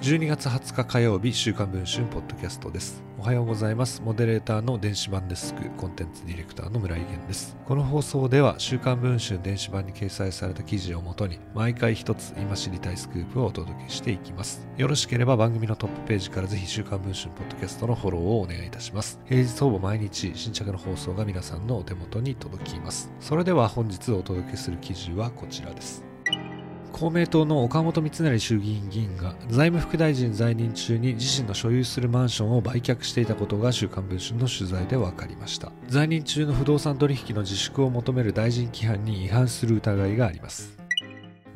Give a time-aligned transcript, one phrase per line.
[0.00, 3.02] 12月20日火曜日週刊文春ポッドキャストです。
[3.18, 4.00] おはようございます。
[4.02, 7.54] モデレーターの電子版デスクコンテンツディレクターの村井源です。
[7.66, 14.66] この放送では週刊文春電子版に掲載された記事をもとに毎回一つ今知りたいスクープをお届けしていきます。
[14.78, 19.20] よろしければ番組のトップページからぜひ週刊文春ポッドキャストのフォローをお願いいたします。
[19.26, 23.12] 平日ほぼ毎日新着の放送が皆さんのお手元に届きます。
[23.20, 26.09] それでは本日お届けする記事はこちらです。
[26.92, 35.72] 公明党の岡本三成衆議院議員が財務副大臣在任中に自身の所有するマンションを売却していたことが週刊文春の取材で分かりました。
[35.88, 40.79] 在任中の不動産取引の自粛を求める大臣規範に違反する疑いがあります。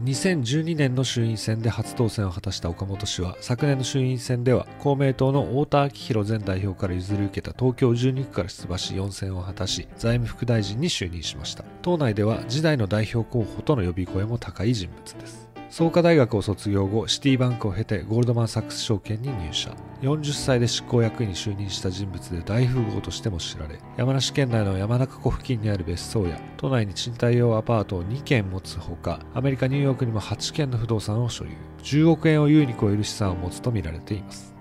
[0.02, 11.64] 2012年の衆院選で初当選を果たした岡本氏は昨年の衆院選では公明党の太田昭弘前代表から譲り受けた東京12区から出馬し4選を果たし財務副大臣に就任しました。
[11.82, 15.53] 党内では時代の代表候補との呼び声も高い人物です。
[15.74, 19.74] 創価大学を卒業後シティバンクを経てゴールドマン・サックス証券に入社。
[20.02, 31.50] 40歳で執行役員に就任した人物で大富豪としても知られ山梨県内の山中湖付近にある別荘や都内に賃貸用アパートを2軒持つほかアメリカ・ニューヨークにも8軒の不動産を所有。
[31.82, 34.53] 10億円を優に超える資産を持つとみられています。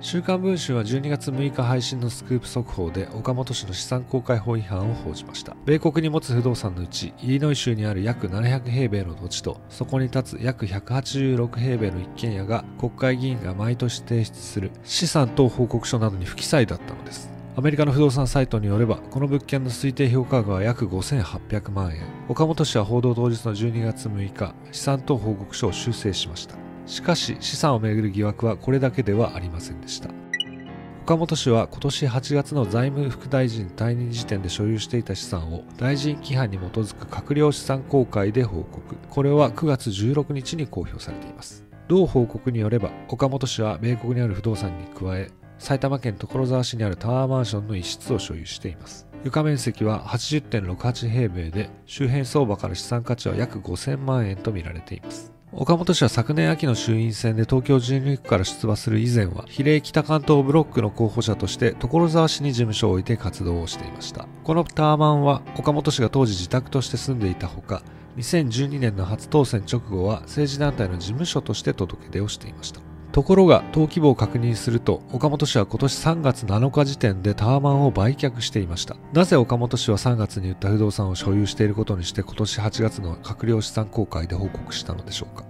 [0.00, 22.02] 週刊文春は12月6日配信のスクープ速報で岡本氏の資産公開法違反を報じました米国に持つ不動産のうちイリノイ州にある約700平米の土地とそこに立つ約186平米の一軒家が国会議員が毎年提出する資産等報告書などに不記載だったのですアメリカの不動産サイトによれば、この物件の推定評価額は約5800万円。
[22.28, 26.65] 岡本氏は報道当日の12月6日、資産等報告書を修正しました。
[26.86, 30.10] しかし資産をめぐる疑惑はこれだけではありませんでした。
[31.02, 38.96] 岡本氏は今年8月の財務副大臣退任時点で所有していた資産を大臣規範に基づく閣僚資産公開で報告。
[39.08, 41.64] これは9月16日に公表されています。
[41.86, 49.06] 同報告によれば岡本氏は米国にある不動産に加え埼玉県所沢市にあるタワーマンションの一室を所有しています。
[49.24, 55.35] 床面積は80.68平米で周辺相場から資産価値は約5000万円とみられています。
[55.52, 64.26] 岡本氏は昨年秋の衆院選で東京12区から出馬する以前は比例北関東ブロックの候補者として所沢市に事務所を置いて活動をしていました。
[64.42, 67.82] このターマンは岡本氏が当時自宅として住んでいたほか
[68.16, 72.80] 2012年の初当選直後は政治団体の事務所として届け出をしていました。
[73.16, 78.94] ところが登記簿を確認すると岡本氏は今年3月7日時点でタワマンを売却していました。
[79.14, 85.46] なぜ岡本氏は3月に売った不動産を所有していることにして今年8月の閣僚資産公開で報告したのでしょうか。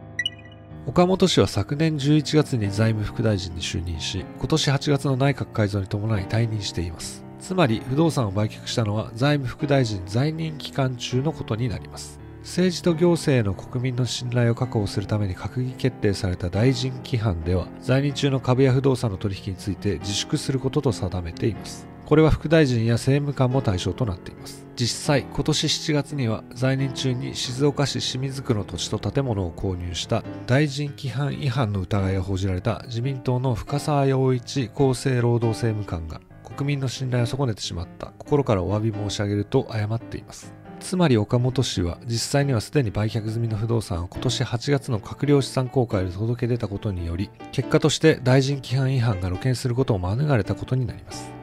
[0.87, 7.25] 岡本氏は昨年11月に財務副大臣に就任し今年8月の内閣改造に伴い退任しています。
[7.41, 12.21] つまり不動産を売却したのは財務副大臣在任期間中のことになります。
[12.47, 21.89] 政治と行政への国民の信頼を確保するために閣議決定された大臣規範では在任中の株や不動産の取引について自粛することと定めています。
[22.07, 24.65] これは副大臣や政務官も対象となっています。
[24.77, 38.13] 実際今年7月には在任中に静岡市清水区の土地と建物を購入した大臣規範違反の疑いが報じられた自民党の深沢陽一厚生労働政務官が国民の信頼を損ねてしまった。
[38.19, 40.66] 心からお詫び申し上げると謝っています。
[40.87, 51.36] つまり岡本氏は実際にはすでに売却済みの不動産を今年8月の閣僚資産公開で届け出たことにより結果として大臣規範違反が露見することを免れたことになります。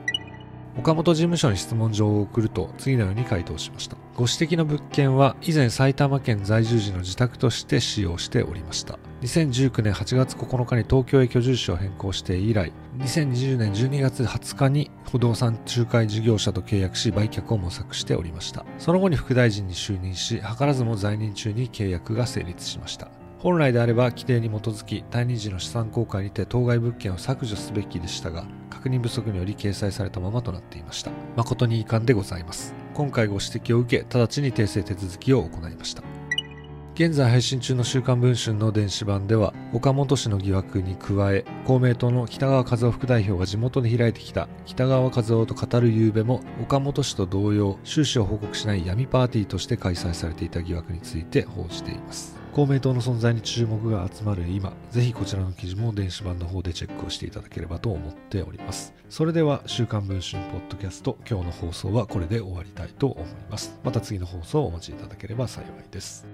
[0.78, 3.96] 岡本事務所に質問状を送ると次のように回答しました。
[4.16, 8.98] ご指摘の物件は以前埼玉県在住時の自宅として使用しておりました。
[9.22, 18.66] 2019年8月9日に東京へ居住地を変更して以来2020年12月20日に不動産仲介事業者と契約し売却を模索しておりました。
[18.80, 23.10] その後に副大臣に就任し図らずも在任中に契約が成立しました。
[23.44, 31.12] 本来であれば規定に基づき退任時の資産公開にて当該物件を削除すべきでしたが確認不足により掲載されたままとなっていました。
[31.36, 32.74] 誠に遺憾でございます。
[32.94, 36.04] 今回ご指摘を受け直ちに訂正手続きを行いました。
[36.96, 52.43] 現在配信中の週刊文春の電子版では岡本氏の疑惑に加え公明党の北川和夫副代表が地元で開いてきた北川和夫と語る夕べも岡本氏と同様収支を報告しない闇パーティーとして開催されていた疑惑について報じています。
[52.54, 58.94] 公明党の存在に注目が集まる今ぜひこちらの記事も電子版の方でチェックをしていただければと思っております。
[59.10, 63.80] それでは週刊文春ポッドキャスト今日の放送はこれで終わりたいと思います。
[63.84, 66.28] また次の放送をお待ちいただければ幸いです。